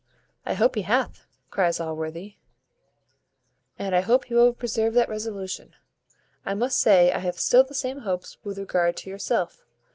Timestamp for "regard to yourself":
8.57-9.63